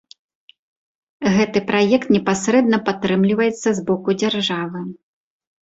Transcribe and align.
Гэты 1.35 1.59
праект 1.69 2.05
непасрэдна 2.15 2.77
падтрымліваецца 2.87 3.69
з 3.81 3.87
боку 3.91 4.09
дзяржавы. 4.23 4.81